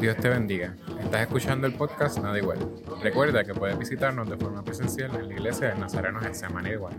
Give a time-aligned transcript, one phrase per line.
[0.00, 0.74] Dios te bendiga.
[0.98, 2.58] Estás escuchando el podcast Nada Igual.
[3.02, 6.94] Recuerda que puedes visitarnos de forma presencial en la iglesia de Nazarenos en Semana de.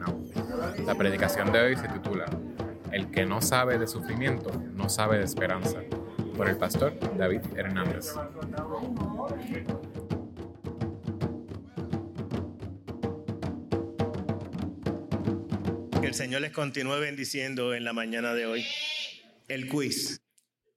[0.85, 2.25] La predicación de hoy se titula
[2.91, 5.79] El que no sabe de sufrimiento, no sabe de esperanza,
[6.37, 8.13] por el pastor David Hernández.
[15.99, 18.65] Que el Señor les continúe bendiciendo en la mañana de hoy.
[19.47, 20.21] El quiz.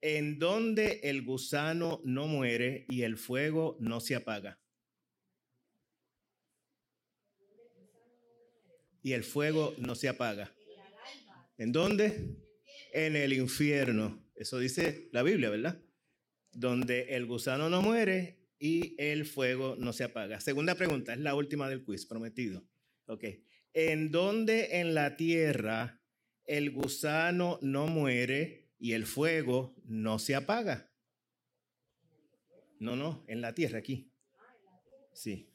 [0.07, 4.61] ¿En dónde el gusano no muere y el fuego no se apaga?
[9.03, 10.55] Y el fuego no se apaga.
[11.57, 12.37] ¿En dónde?
[12.93, 14.23] En el infierno.
[14.35, 15.81] Eso dice la Biblia, ¿verdad?
[16.53, 20.39] Donde el gusano no muere y el fuego no se apaga.
[20.39, 22.63] Segunda pregunta, es la última del quiz, prometido.
[23.07, 23.25] Ok.
[23.73, 26.03] ¿En dónde en la tierra
[26.45, 30.91] el gusano no muere y el fuego no se apaga.
[32.79, 34.13] No, no, en la tierra aquí.
[35.13, 35.51] Sí.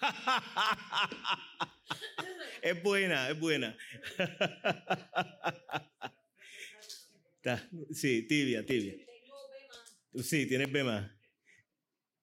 [2.62, 3.76] es buena, es buena.
[7.90, 8.94] sí, tibia, tibia.
[10.22, 11.10] Sí, tienes B más.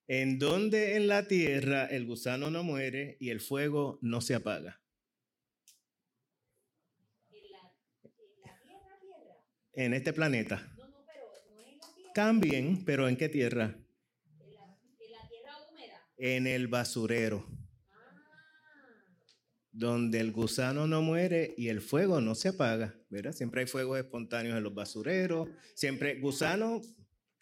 [0.07, 4.84] En donde en la tierra el gusano no muere y el fuego no se apaga.
[9.75, 10.73] En este planeta.
[10.77, 12.13] No, pero en la tierra.
[12.13, 13.75] También, pero ¿en qué tierra?
[14.39, 14.53] En
[15.11, 16.01] la, tierra húmeda.
[16.17, 17.45] En el basurero.
[19.71, 23.33] Donde el gusano no muere y el fuego no se apaga, ¿verdad?
[23.33, 26.95] Siempre hay fuegos espontáneos en los basureros, siempre gusanos,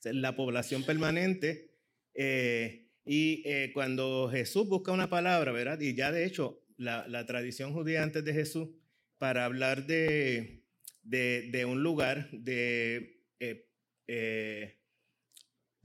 [0.04, 1.76] la población permanente.
[2.16, 5.80] Eh, y eh, cuando Jesús busca una palabra, ¿verdad?
[5.80, 8.70] Y ya de hecho, la, la tradición judía antes de Jesús,
[9.20, 10.63] para hablar de,
[11.04, 13.70] de, un lugar de, eh,
[14.08, 14.80] eh,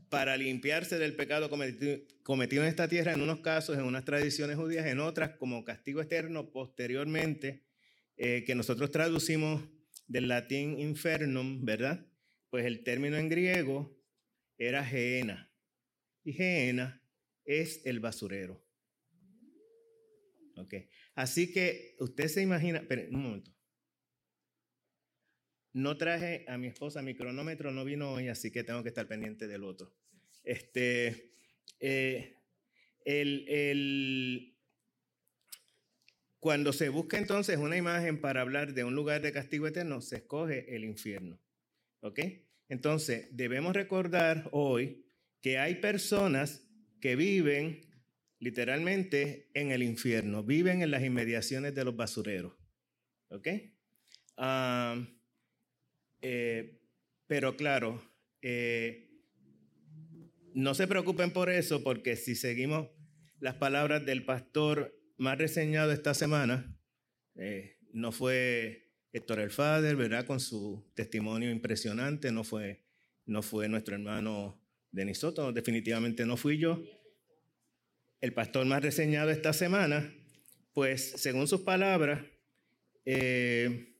[0.09, 4.87] para limpiarse del pecado cometido, en esta tierra, en unos casos, en unas tradiciones judías,
[4.87, 7.67] en otras como castigo eterno posteriormente,
[8.17, 9.63] eh, que nosotros traducimos
[10.07, 12.07] del latín infernum, ¿verdad?
[12.51, 14.01] Pues el término en griego
[14.57, 15.53] era geena.
[16.25, 17.03] Y geena
[17.45, 18.65] es el basurero.
[20.57, 20.75] Ok.
[21.15, 23.58] Así que usted se imagina, pero un momento.
[25.79, 29.07] No traje a mi esposa mi cronómetro, no vino hoy, así que tengo que estar
[29.07, 29.95] pendiente del otro.
[30.43, 31.31] Este,
[31.79, 32.35] eh,
[33.05, 34.57] el,
[36.41, 40.17] cuando se busca entonces una imagen para hablar de un lugar de castigo eterno, se
[40.17, 41.39] escoge el infierno.
[42.01, 42.19] ¿Ok?
[42.69, 45.07] Entonces, debemos recordar hoy
[45.41, 46.69] que hay personas
[47.01, 47.83] que viven
[48.41, 52.55] literalmente en el infierno, viven en las inmediaciones de los basureros.
[53.29, 53.47] ¿Ok?
[54.37, 55.07] Ah,
[56.23, 56.81] eh,
[57.27, 58.03] pero claro,
[58.43, 59.09] eh,
[60.55, 62.89] no se preocupen por eso, porque si seguimos
[63.41, 66.77] las palabras del pastor más reseñado esta semana,
[67.37, 69.51] eh, no fue Héctor El
[69.97, 70.27] ¿verdad?
[70.27, 72.85] Con su testimonio impresionante, no fue,
[73.27, 76.83] no fue nuestro hermano Denis Soto, definitivamente no fui yo.
[78.21, 80.13] El pastor más reseñado esta semana,
[80.73, 82.25] pues según sus palabras,
[83.05, 83.98] eh,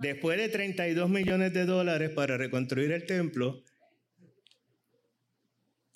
[0.00, 3.62] Después de 32 millones de dólares para reconstruir el templo,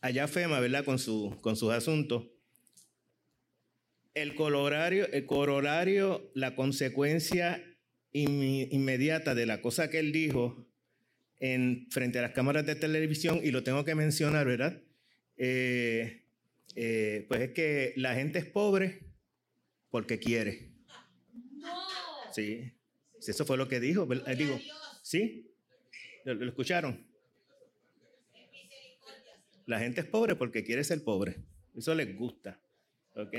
[0.00, 0.84] allá FEMA, ¿verdad?
[0.84, 2.24] Con, su, con sus asuntos.
[4.14, 7.62] El corolario, el corolario la consecuencia
[8.12, 10.66] inmediata de la cosa que él dijo
[11.38, 14.82] en, frente a las cámaras de televisión, y lo tengo que mencionar, ¿verdad?
[15.36, 16.24] Eh,
[16.74, 19.00] eh, pues es que la gente es pobre
[19.90, 20.70] porque quiere.
[22.32, 22.72] Sí.
[23.26, 24.06] Eso fue lo que dijo.
[24.36, 24.60] Digo,
[25.02, 25.50] ¿sí?
[26.24, 27.06] ¿Lo, escucharon?
[29.66, 31.36] La gente es pobre porque quiere ser pobre.
[31.76, 32.60] Eso les gusta.
[33.14, 33.34] ¿Ok?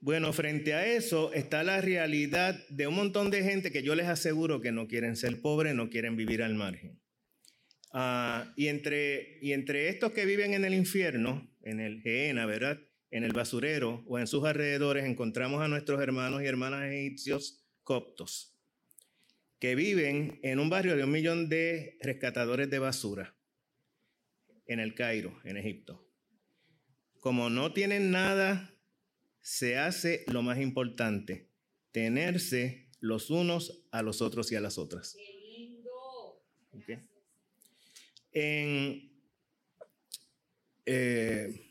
[0.00, 4.06] Bueno, frente a eso está la realidad de un montón de gente que yo les
[4.06, 7.00] aseguro que no quieren ser pobres, no quieren vivir al margen.
[7.92, 12.78] Ah, y, entre, y entre estos que viven en el infierno, en el Geena, ¿verdad?
[13.10, 18.54] En el basurero o en sus alrededores encontramos a nuestros hermanos y hermanas egipcios coptos,
[19.58, 23.34] que viven en un barrio de un millón de rescatadores de basura
[24.66, 26.06] en el Cairo, en Egipto.
[27.20, 28.74] Como no tienen nada,
[29.40, 31.48] se hace lo más importante,
[31.90, 35.16] tenerse los unos a los otros y a las otras.
[38.32, 39.10] En,
[40.86, 41.67] eh,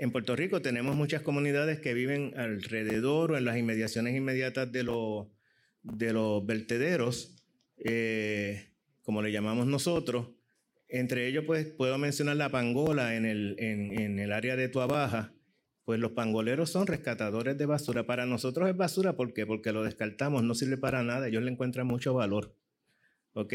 [0.00, 4.82] En Puerto Rico tenemos muchas comunidades que viven alrededor o en las inmediaciones inmediatas de,
[4.82, 5.26] los
[5.82, 7.36] de los vertederos,
[7.76, 8.70] eh,
[9.02, 10.28] como le llamamos nosotros.
[10.88, 15.34] Entre ellos, pues puedo mencionar la pangola en el, en, el área de Tuabaja.
[15.84, 18.06] Pues los pangoleros son rescatadores de basura.
[18.06, 19.44] Para nosotros es basura, ¿por qué?
[19.44, 22.56] Porque lo descartamos, no sirve para nada, ellos le encuentran mucho valor.
[23.34, 23.52] ¿Ok?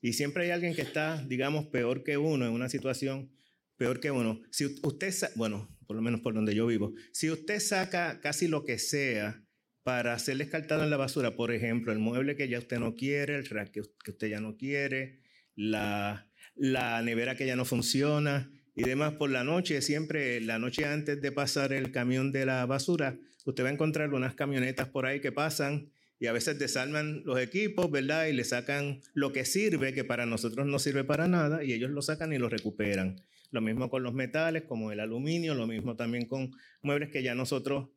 [0.00, 3.32] Y siempre hay alguien que está, digamos, peor que uno en una situación
[3.76, 4.40] peor que uno.
[4.52, 8.62] Si usted, bueno, por lo menos por donde yo vivo, si usted saca casi lo
[8.62, 9.42] que sea
[9.82, 13.34] para ser descartado en la basura, por ejemplo, el mueble que ya usted no quiere,
[13.34, 15.18] el rack que usted ya no quiere,
[15.56, 20.84] la, la nevera que ya no funciona y demás, por la noche, siempre la noche
[20.84, 25.06] antes de pasar el camión de la basura, usted va a encontrar unas camionetas por
[25.06, 25.90] ahí que pasan
[26.20, 28.26] y a veces desarman los equipos, ¿verdad?
[28.26, 31.90] Y le sacan lo que sirve, que para nosotros no sirve para nada, y ellos
[31.90, 33.16] lo sacan y lo recuperan.
[33.50, 36.52] Lo mismo con los metales, como el aluminio, lo mismo también con
[36.82, 37.88] muebles que ya nosotros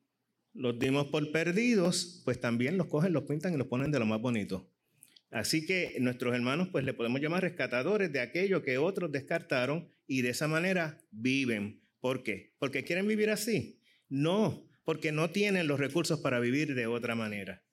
[0.53, 4.05] los dimos por perdidos, pues también los cogen, los pintan y los ponen de lo
[4.05, 4.69] más bonito.
[5.31, 10.21] Así que nuestros hermanos, pues le podemos llamar rescatadores de aquello que otros descartaron y
[10.21, 11.81] de esa manera viven.
[11.99, 12.53] ¿Por qué?
[12.59, 13.79] ¿Porque quieren vivir así?
[14.09, 17.63] No, porque no tienen los recursos para vivir de otra manera.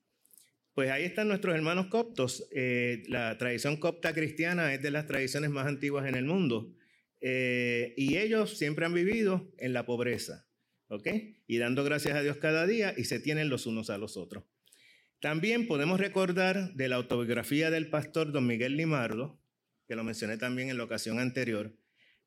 [0.74, 2.48] Pues ahí están nuestros hermanos coptos.
[2.50, 6.72] Eh, la tradición copta cristiana es de las tradiciones más antiguas en el mundo.
[7.20, 10.46] Eh, y ellos siempre han vivido en la pobreza,
[10.88, 11.06] ¿ok?
[11.46, 14.44] Y dando gracias a Dios cada día y se tienen los unos a los otros.
[15.20, 19.38] También podemos recordar de la autobiografía del pastor don Miguel Limardo,
[19.86, 21.76] que lo mencioné también en la ocasión anterior.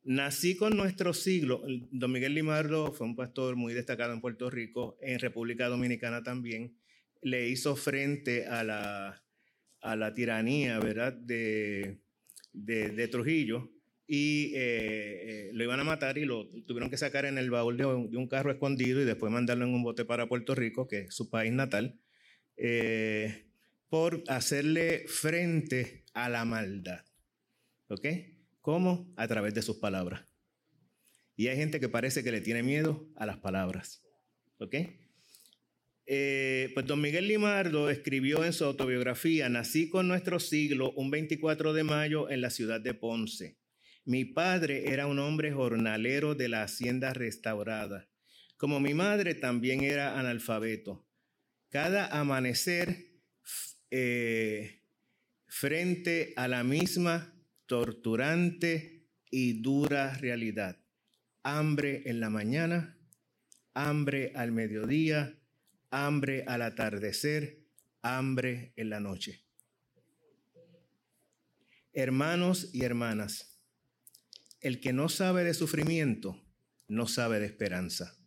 [0.03, 1.63] Nací con nuestro siglo.
[1.89, 6.77] Don Miguel Limardo fue un pastor muy destacado en Puerto Rico, en República Dominicana también.
[7.21, 9.23] Le hizo frente a la,
[9.81, 12.01] a la tiranía, ¿verdad?, de,
[12.51, 13.72] de, de Trujillo
[14.15, 14.59] y eh,
[15.47, 18.27] eh, lo iban a matar y lo tuvieron que sacar en el baúl de un,
[18.27, 21.51] carro escondido y después mandarlo en un bote para Puerto Rico, que es su país
[21.51, 21.99] natal,
[22.55, 23.47] eh,
[23.89, 27.03] por hacerle frente a la maldad.
[27.87, 28.05] ¿Ok?
[28.61, 29.11] ¿Cómo?
[29.17, 30.27] A través de sus palabras.
[31.35, 34.03] Y hay gente que parece que le tiene miedo a las palabras.
[34.59, 34.75] ¿Ok?
[36.05, 41.83] pues don Miguel Limardo escribió en su autobiografía, nací con nuestro siglo un 24 de
[41.83, 43.62] mayo en la ciudad de Ponce.
[44.05, 48.09] Mi padre era un hombre jornalero de la hacienda restaurada.
[48.57, 51.05] Como mi madre también era analfabeto.
[51.69, 53.13] Cada amanecer
[53.91, 54.81] eh,
[55.47, 57.33] frente a la misma
[57.65, 60.77] torturante y dura realidad.
[61.43, 62.97] Hambre en la mañana,
[63.73, 65.39] hambre al mediodía,
[65.89, 67.63] hambre al atardecer,
[68.01, 69.43] hambre en la noche.
[71.93, 73.52] Hermanos y hermanas,
[74.63, 76.41] el que no sabe de sufrimiento,
[76.87, 78.17] no sabe de esperanza.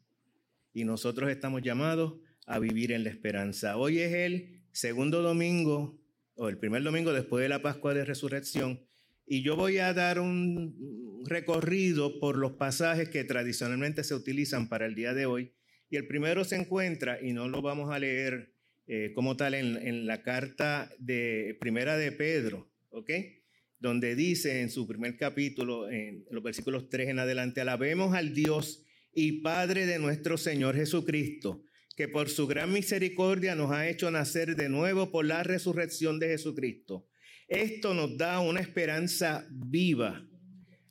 [0.75, 3.79] Y nosotros estamos llamados a vivir en la esperanza.
[3.79, 5.99] Hoy es el segundo domingo,
[6.35, 8.87] o el primer domingo después de la Pascua de Resurrección,
[9.27, 14.85] y yo voy a dar un recorrido por los pasajes que tradicionalmente se utilizan para
[14.85, 15.55] el día de hoy.
[15.89, 18.53] Y el primero se encuentra, y no lo vamos a leer
[18.87, 23.11] eh, como tal, en, en, la carta de primera de Pedro, ¿ok?
[23.79, 28.85] Donde dice en su primer capítulo, en los versículos 3 en adelante, alabemos al Dios
[29.13, 31.63] y Padre de nuestro Señor Jesucristo,
[31.95, 36.29] que por su gran misericordia nos ha hecho nacer de nuevo por la resurrección de
[36.29, 37.07] Jesucristo.
[37.49, 40.27] Esto nos da una esperanza viva,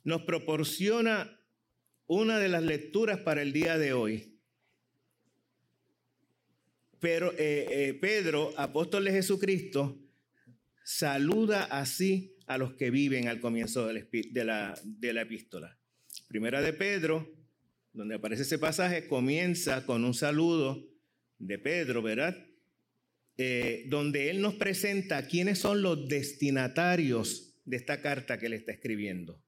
[0.03, 1.39] nos proporciona
[2.07, 4.39] una de las lecturas para el día de hoy.
[6.99, 9.99] Pero eh, eh, Pedro, apóstol de Jesucristo,
[10.83, 15.77] saluda así a los que viven al comienzo de la, epístola.
[16.27, 17.33] Primera de Pedro,
[17.93, 20.87] donde aparece ese pasaje, comienza con un saludo
[21.39, 22.37] de Pedro, ¿verdad?
[23.37, 28.71] Eh, donde él nos presenta quiénes son los destinatarios de esta carta que él está
[28.71, 29.41] escribiendo.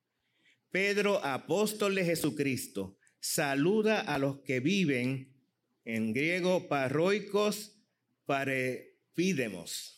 [0.71, 5.33] Pedro, apóstol de Jesucristo, saluda a los que viven,
[5.85, 7.77] en griego, parroicos
[8.25, 9.96] parepídemos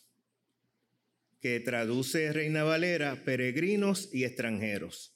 [1.41, 5.15] que traduce Reina Valera, peregrinos y extranjeros.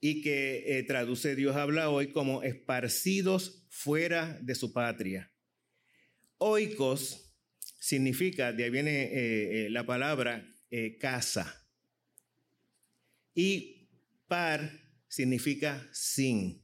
[0.00, 5.32] Y que eh, traduce Dios habla hoy como esparcidos fuera de su patria.
[6.38, 7.32] Oikos
[7.78, 10.48] significa, de ahí viene eh, eh, la palabra
[10.98, 11.68] casa.
[13.34, 13.88] Y
[14.26, 16.62] par significa sin.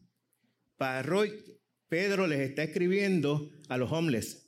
[0.79, 1.31] Parroy,
[1.89, 4.48] Pedro les está escribiendo a los hombres,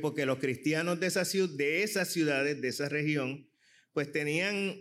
[0.00, 1.10] porque los cristianos de,
[1.56, 3.48] de esas ciudades, de esa región,
[3.92, 4.76] pues tenían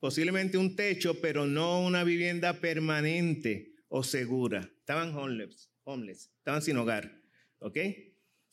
[0.00, 4.72] posiblemente un techo, pero no una vivienda permanente o segura.
[4.78, 7.22] Estaban homeless, homeless estaban sin hogar,
[7.60, 7.78] ¿ok?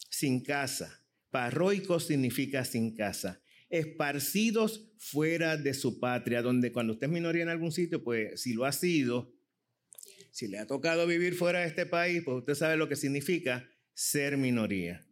[0.10, 1.04] Sin casa.
[1.32, 3.42] Parroicos significa sin casa.
[3.70, 8.54] Esparcidos fuera de su patria, donde cuando usted es minoría en algún sitio, pues si
[8.54, 9.34] lo ha sido,
[10.32, 13.68] si le ha tocado vivir fuera de este país, pues usted sabe lo que significa
[13.94, 15.07] ser minoría.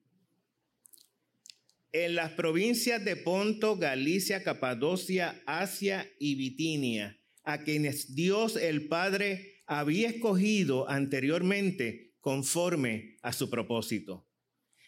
[1.97, 9.61] En las provincias de Ponto, Galicia, Capadocia, Asia y Bitinia, a quienes Dios el Padre
[9.65, 14.27] había escogido anteriormente conforme a su propósito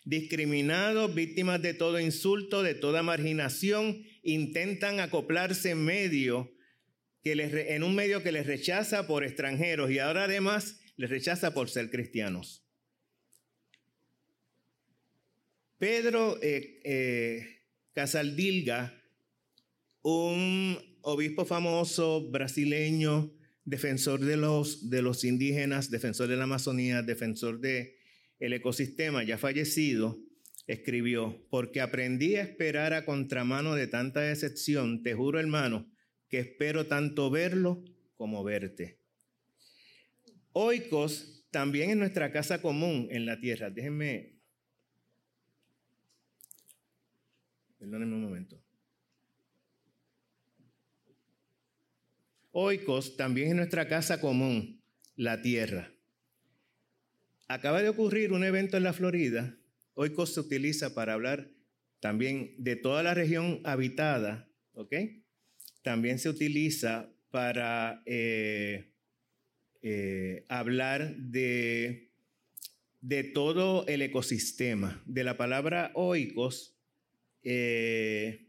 [0.03, 6.53] discriminados, víctimas de todo insulto, de toda marginación, intentan acoplarse en medio
[7.23, 11.53] que les, en un medio que les rechaza por extranjeros y ahora además les rechaza
[11.53, 12.66] por ser cristianos.
[15.77, 17.61] Pedro eh, eh,
[17.93, 18.99] Casaldilga,
[20.01, 23.31] un obispo famoso brasileño,
[23.63, 27.97] defensor de los, de los indígenas, defensor de la Amazonía, defensor de
[28.39, 30.19] el ecosistema ya fallecido,
[30.65, 35.91] escribió, porque aprendí a esperar a contramano de tanta decepción, te juro hermano,
[36.27, 37.83] que espero tanto verlo
[38.15, 38.99] como verte.
[40.53, 43.69] Oikos también en nuestra casa común en la tierra.
[43.69, 44.36] Déjenme,
[47.77, 48.61] perdónenme un momento.
[52.51, 54.81] Oikos también en nuestra casa común,
[55.15, 55.91] la tierra.
[57.47, 59.55] Acaba de ocurrir un evento en la Florida.
[59.93, 61.49] Hoy se utiliza para hablar
[61.99, 64.93] también de toda la región habitada, ¿ok?
[65.81, 68.91] También se utiliza para eh,
[69.81, 72.11] eh, hablar de,
[73.01, 75.01] de todo el ecosistema.
[75.05, 76.76] De la palabra oikos
[77.49, 78.47] eh,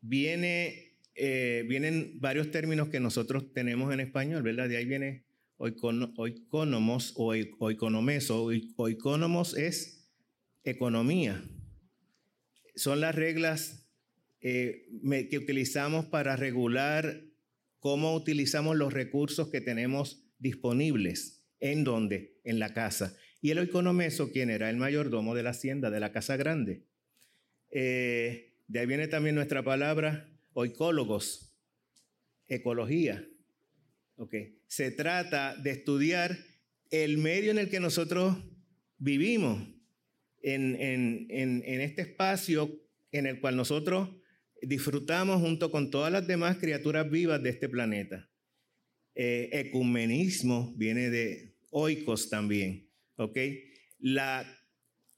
[0.00, 4.68] viene, vienen varios términos que nosotros tenemos en español, ¿verdad?
[4.68, 5.24] De ahí viene
[5.58, 8.50] oikonomos o oikonomeso.
[8.76, 10.08] Oikonomos es
[10.64, 11.42] economía.
[12.74, 13.88] Son las reglas
[14.40, 14.86] eh,
[15.30, 17.24] que utilizamos para regular
[17.80, 21.44] cómo utilizamos los recursos que tenemos disponibles.
[21.60, 22.38] ¿En dónde?
[22.44, 23.16] En la casa.
[23.40, 26.84] Y el oikonomeso, quien era el mayordomo de la hacienda de la casa grande.
[27.70, 31.54] Eh, de ahí viene también nuestra palabra oicólogos,
[32.48, 33.26] ecología.
[34.16, 34.60] Okay.
[34.66, 36.36] Se trata de estudiar
[36.90, 38.36] el medio en el que nosotros
[38.98, 39.68] vivimos,
[40.42, 42.70] en, este espacio
[43.12, 44.10] en el cual nosotros
[44.62, 48.28] disfrutamos junto con todas las demás criaturas vivas de este planeta.
[49.14, 53.36] Eh, ecumenismo viene de oikos también, ¿ok?
[53.98, 54.46] La,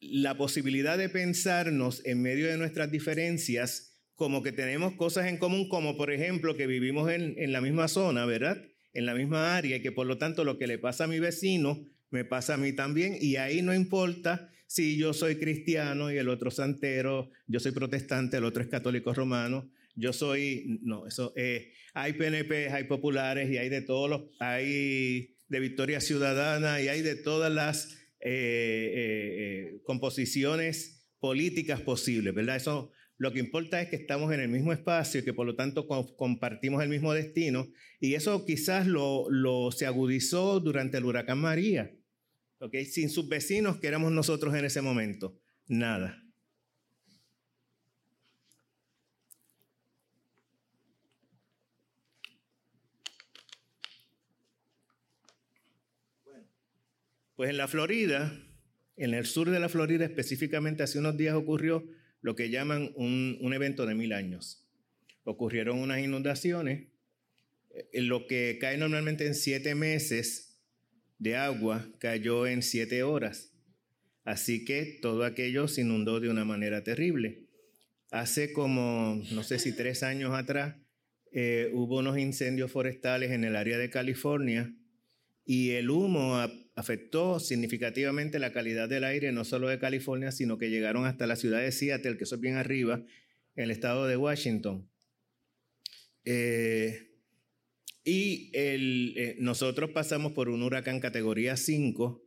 [0.00, 5.68] la posibilidad de pensarnos en medio de nuestras diferencias como que tenemos cosas en común,
[5.68, 8.62] como por ejemplo que vivimos en, en la misma zona, ¿verdad?
[8.92, 11.18] en la misma área y que por lo tanto lo que le pasa a mi
[11.18, 16.16] vecino me pasa a mí también y ahí no importa si yo soy cristiano y
[16.16, 21.32] el otro santero, yo soy protestante, el otro es católico romano, yo soy, no, eso,
[21.36, 26.86] eh, hay PNP, hay populares y hay de todos los, hay de Victoria Ciudadana y
[26.86, 32.56] hay de todas las eh, eh, composiciones políticas posibles, ¿verdad?
[32.56, 35.54] Eso lo que importa es que estamos en el mismo espacio y que por lo
[35.54, 37.68] tanto compartimos el mismo destino.
[38.00, 39.28] Y eso quizás lo,
[39.72, 41.94] se agudizó durante el huracán María.
[42.60, 42.86] ¿okay?
[42.86, 45.38] Sin sus vecinos, que éramos nosotros en ese momento.
[45.66, 46.19] Nada.
[57.40, 58.38] Pues en la Florida,
[58.98, 61.88] en el sur de la Florida específicamente, hace unos días ocurrió
[62.20, 64.68] lo que llaman un, evento de mil años.
[65.24, 66.88] Ocurrieron unas inundaciones,
[67.70, 70.60] eh, lo que cae normalmente en siete meses
[71.18, 73.54] de agua cayó en siete horas.
[74.22, 77.46] Así que todo aquello se inundó de una manera terrible.
[78.10, 80.76] Hace como, no sé si tres años atrás,
[81.32, 84.74] eh, hubo unos incendios forestales en el área de California
[85.46, 86.38] y el humo
[86.80, 91.36] afectó significativamente la calidad del aire no solo de California, sino que llegaron hasta la
[91.36, 93.04] ciudad de Seattle, que eso es bien arriba,
[93.54, 94.90] en el estado de Washington.
[96.24, 97.10] Eh,
[98.04, 102.26] y eh, nosotros pasamos por un huracán categoría 5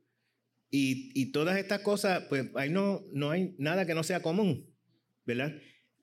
[0.75, 4.73] y, todas estas cosas, pues ahí no, no hay nada que no sea común,
[5.23, 5.53] ¿verdad?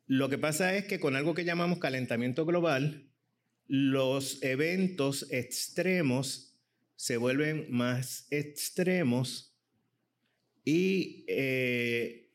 [0.06, 3.10] Lo que pasa es que con algo que llamamos calentamiento global,
[3.66, 6.49] los eventos extremos
[7.00, 9.56] se vuelven más extremos
[10.66, 12.28] y eh,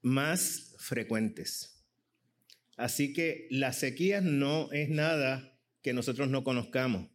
[0.00, 1.84] más frecuentes.
[2.76, 7.10] Así que las sequías no es nada que nosotros no conozcamos.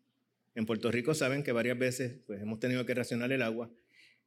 [0.54, 3.72] En Puerto Rico saben que varias veces pues, hemos tenido que racionar el agua,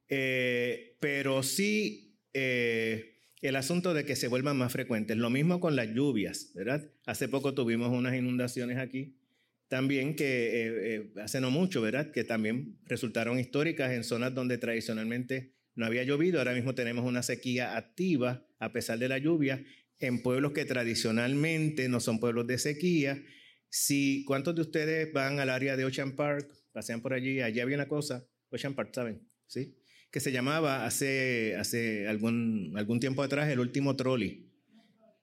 [0.09, 5.17] eh, pero sí eh, el asunto de que se vuelvan más frecuentes.
[5.17, 6.89] Lo mismo con las lluvias, ¿verdad?
[7.05, 9.20] Hace poco tuvimos unas inundaciones aquí,
[9.71, 12.11] también que hace no mucho, ¿verdad?
[12.11, 17.23] Que también resultaron históricas en zonas donde tradicionalmente no había llovido, ahora mismo tenemos una
[17.23, 19.63] sequía activa a pesar de la lluvia
[19.97, 23.23] en pueblos que tradicionalmente no son pueblos de sequía.
[23.69, 26.51] Si, ¿Cuántos de ustedes van al área de Ocean Park?
[26.73, 29.21] Pasean por allí, allí había una cosa, Ocean Park, ¿saben?
[29.47, 29.77] ¿Sí?
[30.11, 34.51] Que se llamaba hace, hace algún, algún tiempo atrás el último trolley.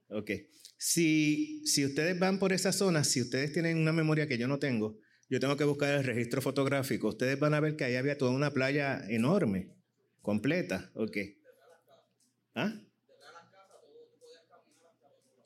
[0.09, 0.31] Ok.
[0.79, 4.59] Si, si ustedes van por esa zona, si ustedes tienen una memoria que yo no
[4.59, 7.09] tengo, yo tengo que buscar el registro fotográfico.
[7.09, 9.75] Ustedes van a ver que ahí había toda una playa enorme,
[10.23, 10.91] completa.
[10.95, 11.17] Ok.
[12.55, 12.73] ¿Ah?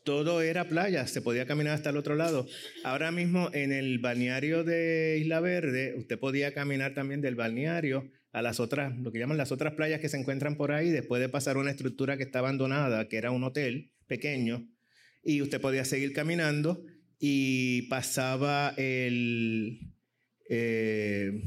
[0.04, 2.46] todo era playa, se podía caminar hasta el otro lado.
[2.84, 8.42] Ahora mismo en el balneario de Isla Verde, usted podía caminar también del balneario a
[8.42, 11.28] las otras, lo que llaman las otras playas que se encuentran por ahí, después de
[11.28, 14.66] pasar una estructura que está abandonada, que era un hotel pequeño,
[15.22, 16.84] y usted podía seguir caminando
[17.18, 19.92] y pasaba el...
[20.48, 21.42] Eh,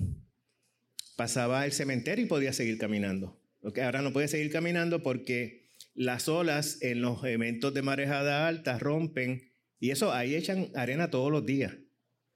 [1.15, 3.41] pasaba el cementerio y podía seguir caminando.
[3.81, 9.53] Ahora no puede seguir caminando porque las olas en los eventos de marejada alta rompen
[9.79, 11.73] y eso ahí echan arena todos los días.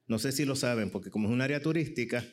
[0.07, 2.25] No sé si lo saben, porque como es un área turística,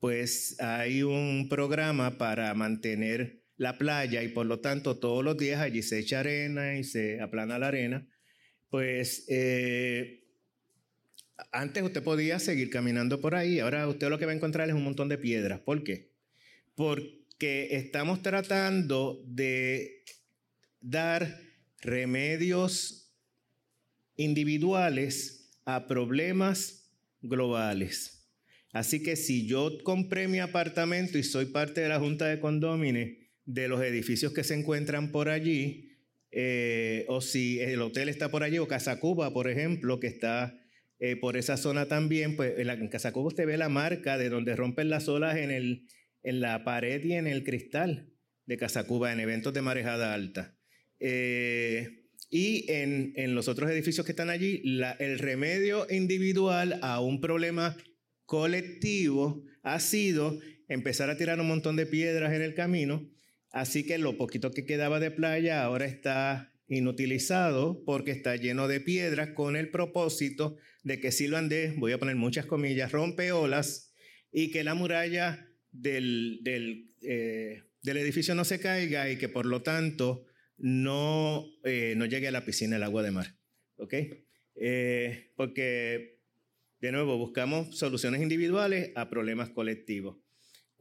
[0.00, 5.60] pues hay un programa para mantener la playa y por lo tanto todos los días
[5.60, 8.08] allí se echa arena y se aplana la arena.
[8.72, 10.24] Pues eh,
[11.52, 14.74] antes usted podía seguir caminando por ahí, ahora usted lo que va a encontrar es
[14.74, 15.60] un montón de piedras.
[15.60, 16.14] ¿Por qué?
[16.74, 20.06] Porque estamos tratando de
[20.80, 21.38] dar
[21.82, 23.14] remedios
[24.16, 28.26] individuales a problemas globales.
[28.72, 33.18] Así que si yo compré mi apartamento y soy parte de la Junta de Condómines
[33.44, 35.91] de los edificios que se encuentran por allí,
[36.32, 40.58] eh, o si el hotel está por allí, o Casa Cuba, por ejemplo, que está
[40.98, 44.30] eh, por esa zona también, pues en, en Casa Cuba usted ve la marca de
[44.30, 45.86] donde rompen las olas en, el,
[46.22, 48.12] en la pared y en el cristal
[48.46, 50.56] de Casa Cuba en eventos de marejada alta.
[51.00, 54.62] Eh, y en, en, los otros edificios que están allí,
[54.98, 57.76] el remedio individual a un problema
[58.24, 63.10] colectivo ha sido empezar a tirar un montón de piedras en el camino,
[63.52, 68.80] así que lo poquito que quedaba de playa ahora está inutilizado porque está lleno de
[68.80, 73.30] piedras con el propósito de que si lo andé, voy a poner muchas comillas, rompe
[73.30, 73.94] olas
[74.32, 79.46] y que la muralla del, del, eh, del edificio no se caiga y que por
[79.46, 83.36] lo tanto no, eh, no llegue a la piscina el agua de mar.
[83.76, 83.94] ¿Ok?
[84.54, 86.20] Eh, porque,
[86.80, 90.18] de nuevo, buscamos soluciones individuales a problemas colectivos.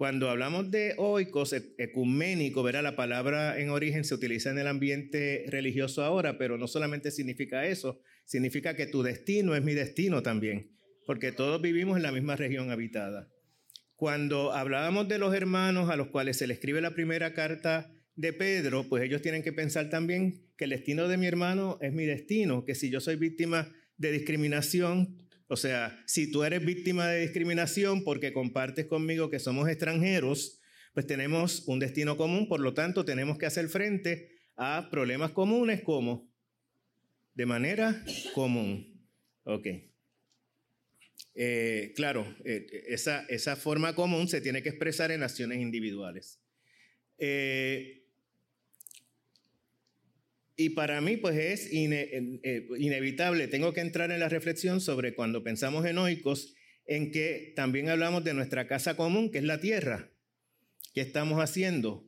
[0.02, 4.66] Cuando hablamos de oikos, e, ecuménico, verá, la palabra en origen se utiliza en el
[4.66, 10.24] ambiente religioso ahora, pero no solamente significa eso, significa que tu destino es mi destino
[10.24, 10.72] también,
[11.06, 13.30] porque todos vivimos en la misma región habitada.
[13.96, 18.34] Cuando hablábamos de los hermanos a los cuales se le escribe la primera carta de
[18.34, 22.08] Pedro, pues ellos tienen que pensar también que el destino de mi hermano es mi
[22.08, 25.16] destino, que si yo soy víctima de discriminación,
[25.52, 30.62] o sea, si tú eres víctima de discriminación porque compartes conmigo que somos extranjeros,
[30.94, 35.82] pues tenemos un destino común, por lo tanto tenemos que hacer frente a problemas comunes
[35.82, 36.32] como
[37.34, 38.02] de manera
[38.34, 39.06] común.
[39.44, 39.68] Ok.
[41.36, 46.40] Eh, claro, eh, esa, esa forma común se tiene que expresar en acciones individuales.
[47.18, 48.01] Eh,
[50.62, 55.44] y para mí, pues es eh, inevitable, tengo que entrar en la reflexión sobre cuando
[55.44, 56.54] pensamos en oicos,
[56.86, 60.12] en que también hablamos de nuestra casa común, que es la tierra.
[60.94, 62.08] ¿Qué estamos haciendo?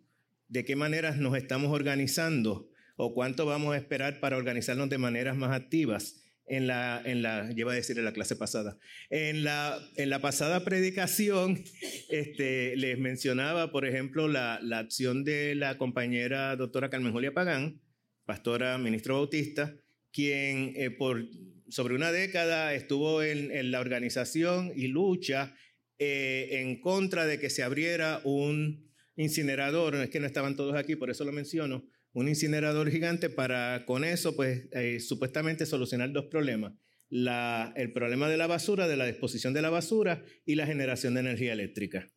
[0.50, 2.70] ¿De qué maneras nos estamos organizando?
[2.96, 6.20] ¿O cuánto vamos a esperar para organizarnos de maneras más activas?
[6.46, 8.78] En la, en la, lleva a decir en la clase pasada,
[9.10, 11.64] en la, en la pasada predicación
[12.10, 17.80] este, les mencionaba, por ejemplo, la, la acción de la compañera doctora Carmen Julia Pagán,
[18.26, 19.76] pastora ministro Bautista,
[20.12, 21.28] quien eh, por
[21.70, 25.56] sobre una década estuvo en, la organización y lucha
[25.98, 30.96] eh, en contra de que se abriera un incinerador, es que no estaban todos aquí,
[30.96, 31.84] por eso lo menciono,
[32.14, 36.74] un incinerador gigante para con eso, pues eh, supuestamente solucionar dos problemas.
[37.10, 41.22] El problema de la basura, de la disposición de la basura y la generación de
[41.22, 42.12] energía eléctrica.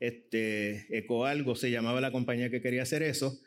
[0.00, 3.40] Este, Ecoalgo se llamaba la compañía que quería hacer eso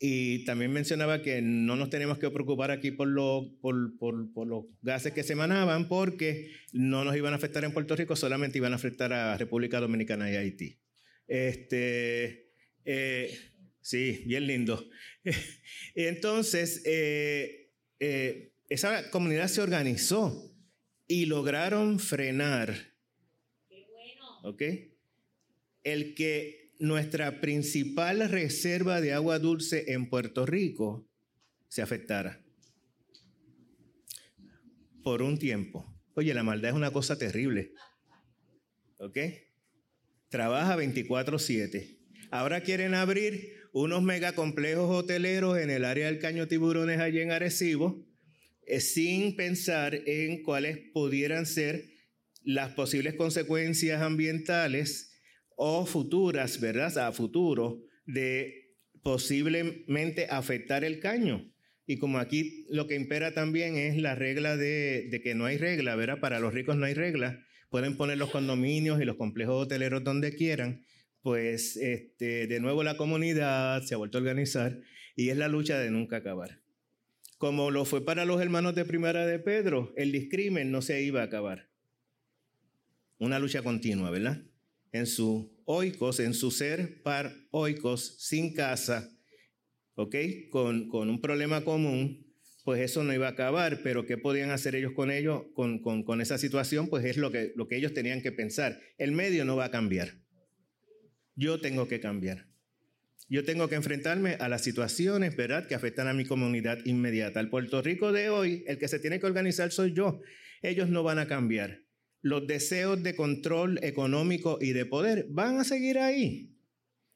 [0.00, 3.12] Y también mencionaba que no nos tenemos que preocupar aquí por,
[3.60, 7.72] por, por, por, los gases que se emanaban porque no nos iban a afectar en
[7.72, 10.78] Puerto Rico, solamente iban a afectar a República Dominicana y Haití.
[11.26, 12.52] Este,
[12.84, 13.38] eh,
[13.80, 14.88] sí, bien lindo.
[15.96, 20.54] Entonces, eh, eh, esa comunidad se organizó
[21.08, 22.94] y lograron frenar.
[23.68, 24.40] Qué bueno.
[24.44, 24.62] ¿Ok?
[25.82, 31.08] El que nuestra principal reserva de agua dulce en Puerto Rico
[31.68, 32.44] se afectara.
[35.02, 35.86] Por un tiempo.
[36.14, 37.72] Oye, la maldad es una cosa terrible.
[38.98, 39.18] ¿Ok?
[40.28, 41.98] Trabaja 24/7.
[42.30, 48.06] Ahora quieren abrir unos megacomplejos hoteleros en el área del Caño Tiburones allí en Arecibo,
[48.66, 51.84] eh, sin pensar en cuáles pudieran ser
[52.42, 55.07] las posibles consecuencias ambientales
[55.60, 56.96] o futuras, ¿verdad?
[56.98, 61.52] A futuro de posiblemente afectar el caño.
[61.84, 65.96] Y como aquí lo que impera también es la regla de, que no hay regla,
[65.96, 66.20] ¿verdad?
[66.20, 67.44] Para los ricos no hay regla.
[67.70, 70.84] Pueden poner los condominios y los complejos hoteleros donde quieran.
[71.22, 74.80] Pues este, de nuevo la comunidad se ha vuelto a organizar
[75.16, 76.60] y es la lucha de nunca acabar.
[77.36, 81.22] Como lo fue para los hermanos de Primera de Pedro, el discrimen no se iba
[81.22, 81.68] a acabar.
[83.18, 84.44] Una lucha continua, ¿verdad?
[84.92, 89.10] En su oikos, en su ser par oikos, sin casa,
[89.94, 90.14] ¿ok?
[90.50, 92.26] Con, con, un problema común,
[92.64, 96.04] pues eso no iba a acabar, pero ¿qué podían hacer ellos con ello, con, con,
[96.04, 96.88] con esa situación?
[96.88, 98.80] Pues es lo que, lo que ellos tenían que pensar.
[98.96, 100.14] El medio no va a cambiar.
[101.34, 102.46] Yo tengo que cambiar.
[103.28, 107.40] Yo tengo que enfrentarme a las situaciones, ¿verdad?, que afectan a mi comunidad inmediata.
[107.40, 110.22] El Puerto Rico de hoy, el que se tiene que organizar soy yo.
[110.62, 111.87] Ellos no van a cambiar
[112.20, 116.54] los deseos de control económico y de poder van a seguir ahí.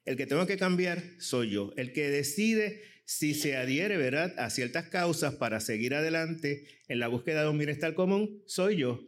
[0.04, 1.72] El que tengo que cambiar soy yo.
[1.76, 7.08] El que decide si se adhiere, ¿verdad?, a ciertas causas para seguir adelante en la
[7.08, 9.06] búsqueda de un bienestar común, soy yo.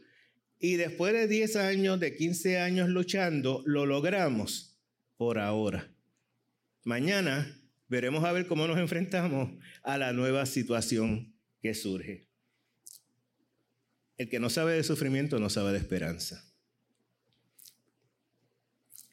[0.58, 4.78] Y después de 10 años, de 15 años luchando, lo logramos
[5.16, 5.92] por ahora.
[6.84, 12.28] Mañana veremos a ver cómo nos enfrentamos a la nueva situación que surge.
[14.16, 16.44] El que no sabe de sufrimiento no sabe de esperanza.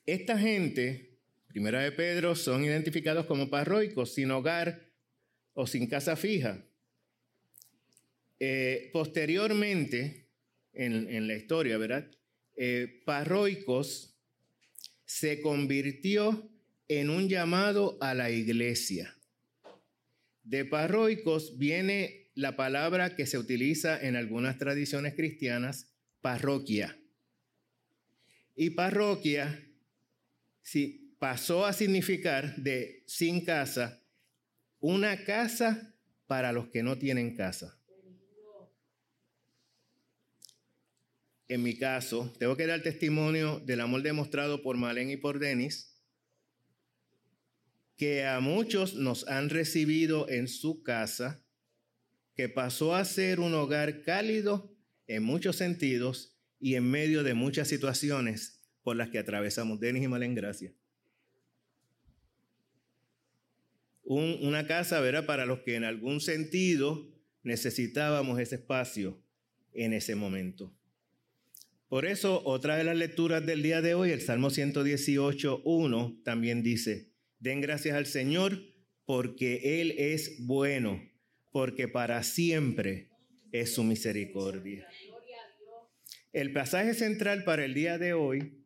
[0.05, 4.91] Esta gente, primera de Pedro, son identificados como parroicos, sin hogar
[5.53, 6.63] o sin casa fija.
[8.39, 10.27] Eh, posteriormente,
[10.73, 12.09] en, la historia, ¿verdad?
[12.55, 14.15] Eh, parroicos
[15.05, 16.49] se convirtió
[16.87, 19.15] en un llamado a la iglesia.
[20.43, 25.91] De parroicos viene la palabra que se utiliza en algunas tradiciones cristianas,
[26.21, 26.97] parroquia.
[28.55, 29.67] Y parroquia
[30.61, 34.01] si pasó a significar de sin casa,
[34.79, 35.95] una casa
[36.27, 37.77] para los que no tienen casa.
[41.47, 46.01] En mi caso, tengo que dar testimonio del amor demostrado por Malén y por Denis,
[47.97, 51.40] que a muchos nos han recibido en su casa
[52.35, 54.73] que pasó a ser un hogar cálido
[55.07, 59.79] en muchos sentidos y en medio de muchas situaciones por las que atravesamos.
[59.79, 60.73] Denis y Malen, gracias.
[64.03, 65.25] una casa, ¿verdad?
[65.25, 67.07] Para los que en algún sentido
[67.43, 69.23] necesitábamos ese espacio
[69.73, 70.75] en ese momento.
[71.87, 76.61] Por eso, otra de las lecturas del día de hoy, el Salmo 118, 1, también
[76.61, 78.61] dice, den gracias al Señor
[79.05, 81.01] porque Él es bueno
[81.51, 83.09] porque para siempre
[83.51, 84.87] es su misericordia.
[86.33, 88.65] El pasaje central para el día de hoy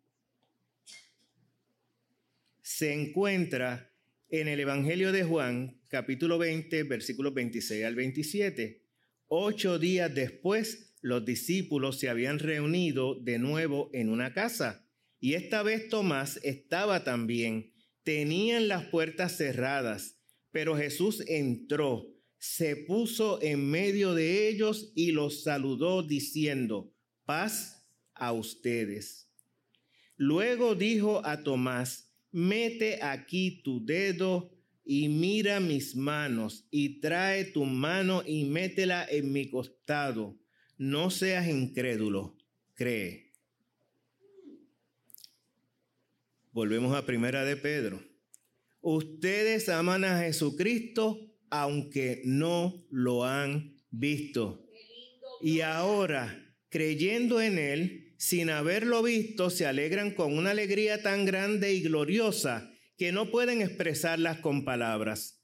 [2.62, 3.92] se encuentra
[4.30, 8.84] en el Evangelio de Juan, capítulo 20, versículos 26 al 27.
[9.28, 14.86] Ocho días después, los discípulos se habían reunido de nuevo en una casa
[15.20, 17.74] y esta vez Tomás estaba también.
[18.04, 20.20] Tenían las puertas cerradas,
[20.52, 22.15] pero Jesús entró
[22.46, 26.94] se puso en medio de ellos y los saludó diciendo,
[27.26, 29.32] paz a ustedes.
[30.16, 34.52] Luego dijo a Tomás, mete aquí tu dedo
[34.86, 40.38] y mira mis manos y trae tu mano y métela en mi costado.
[40.78, 42.38] No seas incrédulo,
[42.76, 43.34] cree.
[46.52, 48.02] Volvemos a primera de Pedro.
[48.82, 54.66] Ustedes aman a Jesucristo aunque no lo han visto.
[55.42, 61.74] Y ahora, creyendo en Él, sin haberlo visto, se alegran con una alegría tan grande
[61.74, 65.36] y gloriosa que no pueden expresarlas con palabras.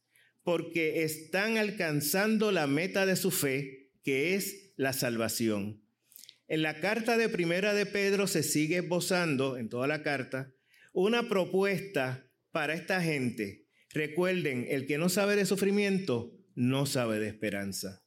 [0.44, 5.84] porque están alcanzando la meta de su fe, que es la salvación.
[6.48, 10.52] En la carta de primera de Pedro se sigue esbozando, en toda la carta,
[10.94, 13.61] una propuesta para esta gente.
[13.94, 18.04] Recuerden, el que no sabe de sufrimiento, no sabe de esperanza.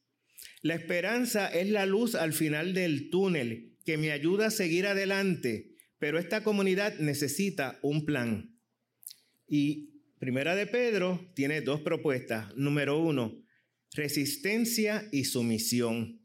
[0.63, 5.75] La esperanza es la luz al final del túnel que me ayuda a seguir adelante,
[5.99, 8.57] pero esta comunidad necesita un plan.
[9.47, 9.95] Y
[10.25, 12.57] Primera de Pedro tiene dos propuestas.
[12.57, 13.45] Número uno,
[13.93, 16.23] resistencia y sumisión.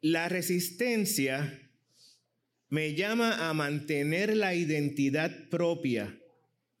[0.00, 1.60] La resistencia
[2.68, 6.16] me llama a mantener la identidad propia,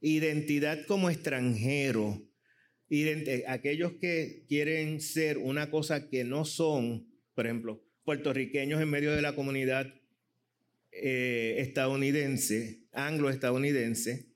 [0.00, 2.22] identidad como extranjero,
[3.46, 9.20] aquellos que quieren ser una cosa que no son, por ejemplo, puertorriqueños en medio de
[9.20, 9.92] la comunidad
[10.92, 14.28] eh, estadounidense, anglo-estadounidense,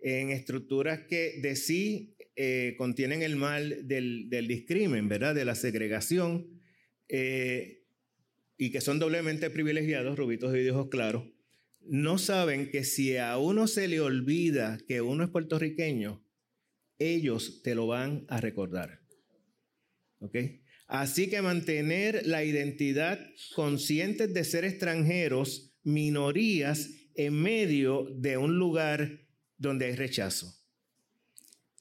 [0.00, 5.34] en estructuras que de sí eh, contienen el mal del, discrimen, ¿verdad?
[5.34, 6.62] De la segregación,
[7.08, 7.84] eh,
[8.56, 11.24] y que son doblemente privilegiados, rubitos y ojos claros,
[11.88, 16.24] no saben que si a uno se le olvida que uno es puertorriqueño,
[16.98, 19.00] ellos te lo van a recordar.
[20.20, 20.36] ¿Ok?
[20.86, 23.20] Así que mantener la identidad
[23.54, 30.54] conscientes de ser extranjeros, minorías, en medio de un lugar donde hay rechazo.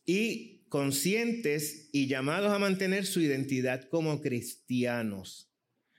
[0.06, 5.47] Y conscientes y llamados a mantener su identidad como cristianos,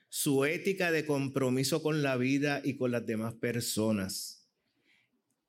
[0.08, 4.48] su ética de compromiso con la vida y con las demás personas.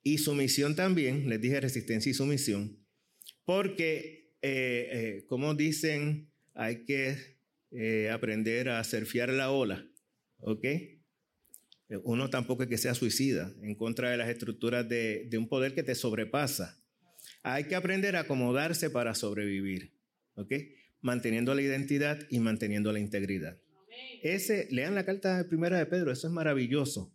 [0.04, 2.78] Y su misión también, les dije resistencia y sumisión,
[3.46, 7.38] porque, eh, eh, como dicen, hay que
[7.72, 9.86] eh, aprender a surfear la ola,
[10.40, 10.66] ¿ok?
[12.04, 15.82] Uno tampoco es que sea suicida en contra de las estructuras de, un poder que
[15.82, 16.80] te sobrepasa.
[17.42, 19.94] Hay que aprender a acomodarse para sobrevivir,
[20.36, 20.54] ¿ok?
[21.02, 23.58] Manteniendo la identidad y manteniendo la integridad.
[24.22, 27.14] Ese, lean la carta primera de Pedro, eso es maravilloso.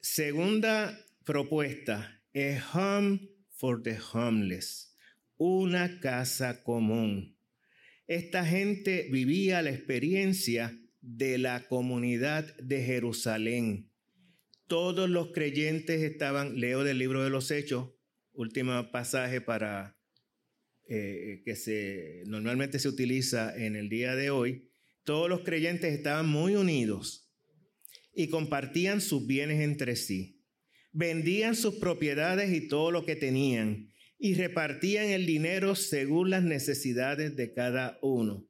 [0.00, 4.96] Segunda propuesta, a home for the homeless,
[5.36, 7.36] una casa común.
[8.06, 13.90] Esta gente vivía la experiencia de la comunidad de Jerusalén.
[14.66, 17.90] Todos los creyentes estaban, leo del libro de los Hechos,
[18.32, 19.96] último pasaje para
[20.88, 24.69] eh, que se normalmente se utiliza en el día de hoy.
[25.10, 27.28] Todos los creyentes estaban muy unidos
[28.14, 30.40] y compartían sus bienes entre sí.
[30.92, 37.34] Vendían sus propiedades y todo lo que tenían y repartían el dinero según las necesidades
[37.34, 38.48] de cada uno.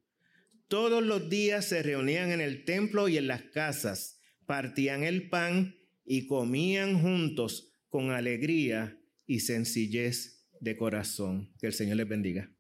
[0.68, 5.76] Todos los días se reunían en el templo y en las casas, partían el pan
[6.04, 11.54] y comían juntos con alegría y sencillez de corazón.
[11.58, 12.52] Que el Señor les bendiga.